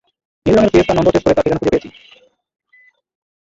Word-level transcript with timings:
নীল 0.45 0.55
রঙ্গের 0.55 0.71
ফিয়েস্তার 0.73 0.95
নম্বর 0.97 1.11
ট্রেস 1.13 1.23
করে, 1.23 1.35
তার 1.35 1.43
ঠিকানা 1.45 1.59
খুঁজে 1.59 1.71
পেয়েছি। 1.73 1.89